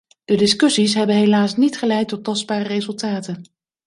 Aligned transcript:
De 0.25 0.35
discussies 0.35 0.93
hebben 0.93 1.15
helaas 1.15 1.55
niet 1.57 1.77
geleid 1.77 2.07
tot 2.07 2.23
tastbare 2.23 2.63
resultaten. 2.67 3.43